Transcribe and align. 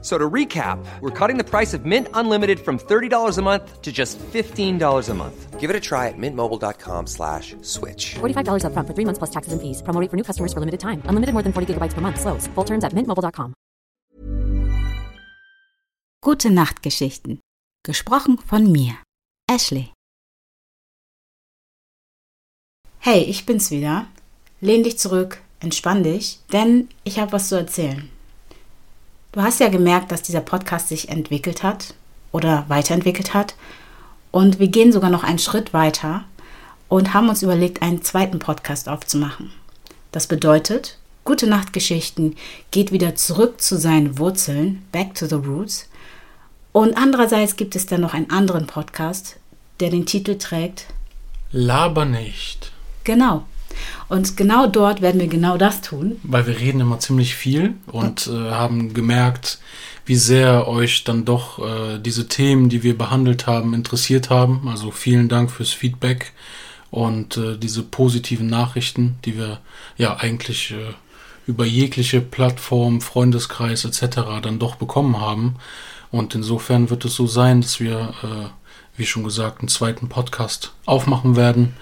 So 0.00 0.16
to 0.16 0.30
recap, 0.30 0.78
we're 1.00 1.10
cutting 1.10 1.38
the 1.38 1.44
price 1.44 1.74
of 1.74 1.84
Mint 1.84 2.06
Unlimited 2.14 2.60
from 2.60 2.78
$30 2.78 3.36
a 3.36 3.42
month 3.42 3.82
to 3.82 3.90
just 3.90 4.16
$15 4.32 5.08
a 5.08 5.14
month. 5.14 5.58
Give 5.58 5.70
it 5.70 5.74
a 5.74 5.80
try 5.80 6.06
at 6.06 6.14
mintmobile.com 6.16 7.08
slash 7.08 7.56
switch. 7.62 8.14
$45 8.20 8.62
upfront 8.62 8.86
for 8.86 8.94
three 8.94 9.04
months 9.04 9.18
plus 9.18 9.30
taxes 9.30 9.52
and 9.52 9.60
fees. 9.60 9.82
Promo 9.82 10.00
rate 10.00 10.08
for 10.08 10.16
new 10.16 10.22
customers 10.22 10.52
for 10.52 10.60
limited 10.60 10.78
time. 10.78 11.02
Unlimited 11.06 11.34
more 11.34 11.42
than 11.42 11.52
40 11.52 11.74
gigabytes 11.74 11.94
per 11.94 12.00
month. 12.00 12.20
Slows. 12.20 12.46
Full 12.54 12.64
terms 12.64 12.84
at 12.84 12.92
mintmobile.com. 12.94 13.54
Gute 16.22 16.50
Nachtgeschichten. 16.50 17.40
Gesprochen 17.84 18.38
von 18.38 18.70
mir, 18.70 18.94
Ashley. 19.50 19.92
Hey, 22.98 23.22
ich 23.22 23.46
bin's 23.46 23.70
wieder. 23.70 24.06
Lehn 24.60 24.82
dich 24.82 24.98
zurück, 24.98 25.40
entspann 25.60 26.02
dich, 26.02 26.40
denn 26.52 26.88
ich 27.04 27.18
habe 27.18 27.32
was 27.32 27.48
zu 27.48 27.54
erzählen. 27.56 28.10
Du 29.38 29.44
hast 29.44 29.60
ja 29.60 29.68
gemerkt, 29.68 30.10
dass 30.10 30.22
dieser 30.22 30.40
Podcast 30.40 30.88
sich 30.88 31.10
entwickelt 31.10 31.62
hat 31.62 31.94
oder 32.32 32.64
weiterentwickelt 32.66 33.34
hat. 33.34 33.54
Und 34.32 34.58
wir 34.58 34.66
gehen 34.66 34.90
sogar 34.90 35.10
noch 35.10 35.22
einen 35.22 35.38
Schritt 35.38 35.72
weiter 35.72 36.24
und 36.88 37.14
haben 37.14 37.28
uns 37.28 37.44
überlegt, 37.44 37.80
einen 37.80 38.02
zweiten 38.02 38.40
Podcast 38.40 38.88
aufzumachen. 38.88 39.52
Das 40.10 40.26
bedeutet, 40.26 40.98
Gute 41.24 41.46
Nachtgeschichten 41.46 42.34
geht 42.72 42.90
wieder 42.90 43.14
zurück 43.14 43.60
zu 43.60 43.78
seinen 43.78 44.18
Wurzeln, 44.18 44.82
back 44.90 45.14
to 45.14 45.26
the 45.26 45.36
roots. 45.36 45.88
Und 46.72 46.96
andererseits 46.96 47.54
gibt 47.54 47.76
es 47.76 47.86
dann 47.86 48.00
noch 48.00 48.14
einen 48.14 48.30
anderen 48.30 48.66
Podcast, 48.66 49.36
der 49.78 49.90
den 49.90 50.04
Titel 50.04 50.36
trägt 50.36 50.86
Laber 51.52 52.06
nicht. 52.06 52.72
Genau. 53.04 53.44
Und 54.08 54.36
genau 54.36 54.66
dort 54.66 55.02
werden 55.02 55.20
wir 55.20 55.28
genau 55.28 55.56
das 55.56 55.80
tun. 55.82 56.16
Weil 56.22 56.46
wir 56.46 56.58
reden 56.58 56.80
immer 56.80 56.98
ziemlich 56.98 57.34
viel 57.34 57.74
und 57.86 58.26
äh, 58.26 58.50
haben 58.50 58.94
gemerkt, 58.94 59.58
wie 60.06 60.16
sehr 60.16 60.66
euch 60.66 61.04
dann 61.04 61.24
doch 61.24 61.58
äh, 61.58 61.98
diese 61.98 62.28
Themen, 62.28 62.70
die 62.70 62.82
wir 62.82 62.96
behandelt 62.96 63.46
haben, 63.46 63.74
interessiert 63.74 64.30
haben. 64.30 64.66
Also 64.68 64.90
vielen 64.90 65.28
Dank 65.28 65.50
fürs 65.50 65.72
Feedback 65.72 66.32
und 66.90 67.36
äh, 67.36 67.58
diese 67.58 67.82
positiven 67.82 68.46
Nachrichten, 68.46 69.16
die 69.24 69.36
wir 69.36 69.60
ja 69.98 70.16
eigentlich 70.16 70.70
äh, 70.70 70.94
über 71.46 71.64
jegliche 71.64 72.20
Plattform, 72.20 73.00
Freundeskreis 73.00 73.84
etc. 73.84 74.40
dann 74.42 74.58
doch 74.58 74.76
bekommen 74.76 75.20
haben. 75.20 75.56
Und 76.10 76.34
insofern 76.34 76.90
wird 76.90 77.04
es 77.04 77.14
so 77.14 77.26
sein, 77.26 77.60
dass 77.60 77.80
wir, 77.80 78.14
äh, 78.22 78.48
wie 78.96 79.06
schon 79.06 79.24
gesagt, 79.24 79.60
einen 79.60 79.68
zweiten 79.68 80.08
Podcast 80.08 80.72
aufmachen 80.86 81.36
werden. 81.36 81.74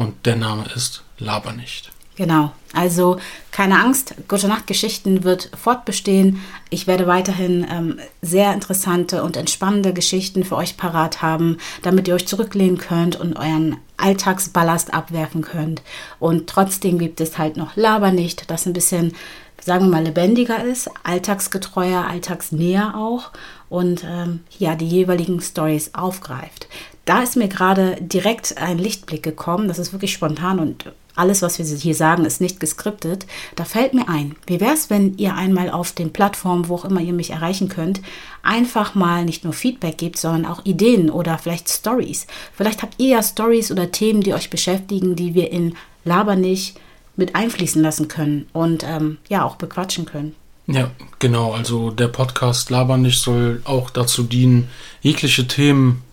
Und 0.00 0.24
der 0.24 0.36
Name 0.36 0.64
ist 0.74 1.02
Laber 1.18 1.52
nicht. 1.52 1.90
Genau. 2.16 2.52
Also 2.72 3.18
keine 3.50 3.78
Angst, 3.78 4.14
Gute 4.28 4.48
Nacht 4.48 4.66
Geschichten 4.66 5.24
wird 5.24 5.50
fortbestehen. 5.54 6.40
Ich 6.70 6.86
werde 6.86 7.06
weiterhin 7.06 7.66
ähm, 7.70 7.98
sehr 8.22 8.54
interessante 8.54 9.22
und 9.22 9.36
entspannende 9.36 9.92
Geschichten 9.92 10.42
für 10.42 10.56
euch 10.56 10.78
parat 10.78 11.20
haben, 11.20 11.58
damit 11.82 12.08
ihr 12.08 12.14
euch 12.14 12.26
zurücklehnen 12.26 12.78
könnt 12.78 13.20
und 13.20 13.36
euren 13.36 13.76
Alltagsballast 13.98 14.94
abwerfen 14.94 15.42
könnt. 15.42 15.82
Und 16.18 16.46
trotzdem 16.46 16.98
gibt 16.98 17.20
es 17.20 17.36
halt 17.36 17.58
noch 17.58 17.76
Laber 17.76 18.10
nicht, 18.10 18.50
das 18.50 18.64
ein 18.64 18.72
bisschen, 18.72 19.14
sagen 19.62 19.84
wir 19.84 19.90
mal, 19.90 20.04
lebendiger 20.04 20.64
ist, 20.64 20.88
alltagsgetreuer, 21.02 22.06
alltagsnäher 22.06 22.96
auch 22.96 23.32
und 23.68 24.02
ähm, 24.08 24.40
ja, 24.58 24.76
die 24.76 24.88
jeweiligen 24.88 25.42
Stories 25.42 25.94
aufgreift. 25.94 26.68
Da 27.10 27.24
ist 27.24 27.34
mir 27.34 27.48
gerade 27.48 27.96
direkt 27.98 28.56
ein 28.58 28.78
Lichtblick 28.78 29.24
gekommen. 29.24 29.66
Das 29.66 29.80
ist 29.80 29.92
wirklich 29.92 30.12
spontan 30.12 30.60
und 30.60 30.92
alles, 31.16 31.42
was 31.42 31.58
wir 31.58 31.66
hier 31.66 31.96
sagen, 31.96 32.24
ist 32.24 32.40
nicht 32.40 32.60
geskriptet. 32.60 33.26
Da 33.56 33.64
fällt 33.64 33.94
mir 33.94 34.08
ein, 34.08 34.36
wie 34.46 34.60
wäre 34.60 34.74
es, 34.74 34.90
wenn 34.90 35.18
ihr 35.18 35.34
einmal 35.34 35.70
auf 35.70 35.90
den 35.90 36.12
Plattformen, 36.12 36.68
wo 36.68 36.76
auch 36.76 36.84
immer 36.84 37.00
ihr 37.00 37.12
mich 37.12 37.30
erreichen 37.30 37.68
könnt, 37.68 38.00
einfach 38.44 38.94
mal 38.94 39.24
nicht 39.24 39.42
nur 39.42 39.52
Feedback 39.52 39.98
gebt, 39.98 40.18
sondern 40.18 40.46
auch 40.46 40.64
Ideen 40.64 41.10
oder 41.10 41.36
vielleicht 41.36 41.68
Stories. 41.68 42.28
Vielleicht 42.54 42.80
habt 42.80 42.94
ihr 42.98 43.08
ja 43.08 43.24
Stories 43.24 43.72
oder 43.72 43.90
Themen, 43.90 44.20
die 44.20 44.32
euch 44.32 44.48
beschäftigen, 44.48 45.16
die 45.16 45.34
wir 45.34 45.50
in 45.50 45.74
Laber 46.04 46.36
nicht 46.36 46.78
mit 47.16 47.34
einfließen 47.34 47.82
lassen 47.82 48.06
können 48.06 48.46
und 48.52 48.84
ähm, 48.84 49.18
ja 49.28 49.44
auch 49.44 49.56
bequatschen 49.56 50.06
können. 50.06 50.36
Ja, 50.68 50.92
genau. 51.18 51.54
Also 51.54 51.90
der 51.90 52.06
Podcast 52.06 52.70
Laber 52.70 52.98
nicht 52.98 53.20
soll 53.20 53.62
auch 53.64 53.90
dazu 53.90 54.22
dienen, 54.22 54.68
jegliche 55.02 55.48
Themen 55.48 56.04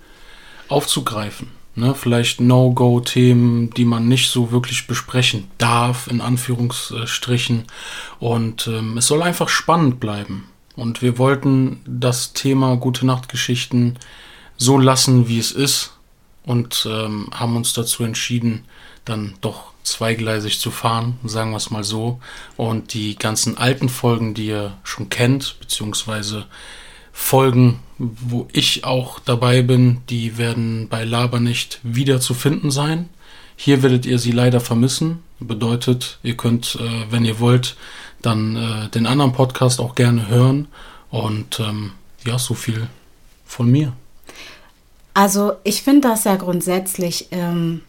aufzugreifen. 0.69 1.51
Ne, 1.75 1.94
vielleicht 1.94 2.41
No-Go-Themen, 2.41 3.69
die 3.69 3.85
man 3.85 4.07
nicht 4.07 4.31
so 4.31 4.51
wirklich 4.51 4.88
besprechen 4.88 5.47
darf, 5.59 6.07
in 6.07 6.22
Anführungsstrichen. 6.22 7.66
Und 8.19 8.66
ähm, 8.66 8.97
es 8.97 9.06
soll 9.06 9.22
einfach 9.22 9.47
spannend 9.47 10.00
bleiben. 10.00 10.50
Und 10.75 11.03
wir 11.03 11.19
wollten 11.19 11.81
das 11.85 12.33
Thema 12.33 12.77
Gute 12.77 13.06
Nacht-Geschichten 13.06 14.00
so 14.57 14.79
lassen, 14.79 15.27
wie 15.27 15.38
es 15.38 15.51
ist. 15.51 15.94
Und 16.44 16.88
ähm, 16.89 17.29
haben 17.31 17.56
uns 17.56 17.73
dazu 17.73 18.03
entschieden, 18.03 18.66
dann 19.06 19.35
doch 19.41 19.73
zweigleisig 19.83 20.59
zu 20.59 20.72
fahren, 20.72 21.19
sagen 21.25 21.51
wir 21.51 21.57
es 21.57 21.69
mal 21.69 21.83
so. 21.83 22.19
Und 22.56 22.95
die 22.95 23.17
ganzen 23.17 23.57
alten 23.57 23.89
Folgen, 23.89 24.33
die 24.33 24.47
ihr 24.47 24.77
schon 24.83 25.09
kennt, 25.09 25.57
beziehungsweise 25.59 26.45
Folgen, 27.19 27.79
wo 27.97 28.47
ich 28.53 28.85
auch 28.85 29.19
dabei 29.19 29.63
bin, 29.63 29.97
die 30.07 30.38
werden 30.38 30.88
bei 30.88 31.03
Laber 31.03 31.41
nicht 31.41 31.79
wieder 31.81 32.22
zu 32.22 32.33
finden 32.33 32.72
sein. 32.72 33.09
Hier 33.57 33.81
werdet 33.83 34.05
ihr 34.05 34.17
sie 34.17 34.31
leider 34.31 34.61
vermissen. 34.61 35.23
Bedeutet, 35.39 36.19
ihr 36.23 36.38
könnt, 36.38 36.77
äh, 36.79 37.11
wenn 37.11 37.25
ihr 37.25 37.39
wollt, 37.39 37.75
dann 38.22 38.56
äh, 38.56 38.89
den 38.89 39.07
anderen 39.07 39.33
Podcast 39.33 39.81
auch 39.81 39.95
gerne 39.95 40.29
hören. 40.29 40.67
Und 41.09 41.59
ähm, 41.59 41.91
ja, 42.23 42.39
so 42.39 42.53
viel 42.53 42.88
von 43.45 43.69
mir. 43.69 43.91
Also 45.16 45.53
ich 45.63 45.81
finde 45.81 46.07
das 46.07 46.23
ja 46.23 46.35
grundsätzlich 46.35 47.27
ähm, 47.31 47.81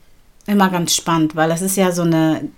immer 0.47 0.71
ganz 0.71 0.97
spannend, 0.97 1.37
weil 1.37 1.51
es 1.53 1.61
ist 1.61 1.77
ja 1.77 1.93
so 1.93 2.03
eine 2.03 2.49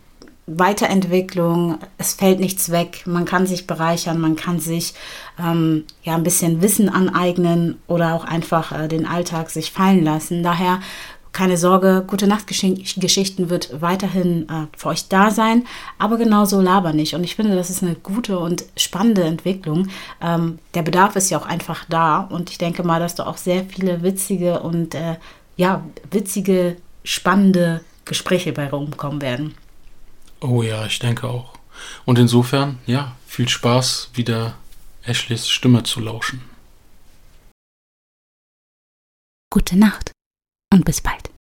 Weiterentwicklung, 0.58 1.78
es 1.98 2.14
fällt 2.14 2.40
nichts 2.40 2.70
weg, 2.70 3.02
man 3.06 3.24
kann 3.24 3.46
sich 3.46 3.66
bereichern, 3.66 4.20
man 4.20 4.36
kann 4.36 4.58
sich 4.58 4.94
ähm, 5.38 5.84
ja 6.02 6.14
ein 6.14 6.24
bisschen 6.24 6.60
Wissen 6.60 6.88
aneignen 6.88 7.78
oder 7.86 8.14
auch 8.14 8.24
einfach 8.24 8.72
äh, 8.72 8.88
den 8.88 9.06
Alltag 9.06 9.50
sich 9.50 9.70
fallen 9.70 10.04
lassen. 10.04 10.42
Daher 10.42 10.80
keine 11.32 11.56
Sorge, 11.56 12.04
gute 12.06 12.26
Nachtgeschichten 12.26 13.50
wird 13.50 13.80
weiterhin 13.80 14.48
äh, 14.48 14.66
für 14.76 14.88
euch 14.88 15.08
da 15.08 15.30
sein, 15.30 15.64
aber 15.98 16.18
genauso 16.18 16.60
laber 16.60 16.92
nicht. 16.92 17.14
Und 17.14 17.22
ich 17.22 17.36
finde, 17.36 17.54
das 17.54 17.70
ist 17.70 17.82
eine 17.82 17.94
gute 17.94 18.38
und 18.38 18.64
spannende 18.76 19.22
Entwicklung. 19.22 19.88
Ähm, 20.20 20.58
der 20.74 20.82
Bedarf 20.82 21.14
ist 21.14 21.30
ja 21.30 21.38
auch 21.38 21.46
einfach 21.46 21.84
da 21.88 22.20
und 22.20 22.50
ich 22.50 22.58
denke 22.58 22.82
mal, 22.82 22.98
dass 22.98 23.14
da 23.14 23.26
auch 23.26 23.36
sehr 23.36 23.64
viele 23.64 24.02
witzige 24.02 24.60
und 24.60 24.94
äh, 24.94 25.16
ja, 25.56 25.84
witzige, 26.10 26.76
spannende 27.04 27.82
Gespräche 28.04 28.52
bei 28.52 28.68
rumkommen 28.68 29.22
werden. 29.22 29.54
Oh 30.40 30.62
ja, 30.62 30.86
ich 30.86 30.98
denke 30.98 31.28
auch. 31.28 31.58
Und 32.06 32.18
insofern, 32.18 32.78
ja, 32.86 33.16
viel 33.26 33.48
Spaß, 33.48 34.10
wieder 34.14 34.56
Ashleys 35.02 35.48
Stimme 35.48 35.82
zu 35.82 36.00
lauschen. 36.00 36.42
Gute 39.52 39.76
Nacht 39.78 40.12
und 40.72 40.84
bis 40.84 41.00
bald. 41.00 41.30